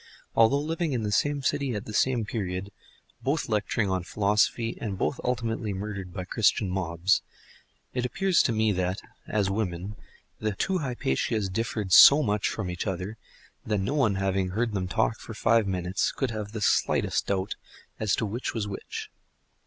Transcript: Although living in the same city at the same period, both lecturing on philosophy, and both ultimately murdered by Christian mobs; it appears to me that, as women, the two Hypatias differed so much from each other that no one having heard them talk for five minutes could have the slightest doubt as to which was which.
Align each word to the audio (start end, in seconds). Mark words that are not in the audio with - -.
Although 0.35 0.61
living 0.61 0.93
in 0.93 1.03
the 1.03 1.11
same 1.11 1.43
city 1.43 1.75
at 1.75 1.85
the 1.85 1.93
same 1.93 2.25
period, 2.25 2.71
both 3.21 3.47
lecturing 3.47 3.87
on 3.87 4.01
philosophy, 4.01 4.75
and 4.81 4.97
both 4.97 5.19
ultimately 5.23 5.73
murdered 5.73 6.11
by 6.11 6.25
Christian 6.25 6.71
mobs; 6.71 7.21
it 7.93 8.03
appears 8.03 8.41
to 8.41 8.51
me 8.51 8.71
that, 8.71 8.99
as 9.27 9.51
women, 9.51 9.95
the 10.39 10.53
two 10.55 10.79
Hypatias 10.79 11.49
differed 11.49 11.93
so 11.93 12.23
much 12.23 12.49
from 12.49 12.71
each 12.71 12.87
other 12.87 13.15
that 13.63 13.77
no 13.77 13.93
one 13.93 14.15
having 14.15 14.49
heard 14.49 14.71
them 14.73 14.87
talk 14.87 15.19
for 15.19 15.35
five 15.35 15.67
minutes 15.67 16.11
could 16.11 16.31
have 16.31 16.51
the 16.51 16.61
slightest 16.61 17.27
doubt 17.27 17.55
as 17.99 18.15
to 18.15 18.25
which 18.25 18.55
was 18.55 18.67
which. 18.67 19.11